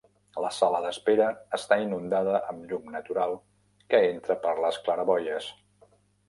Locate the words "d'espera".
0.85-1.27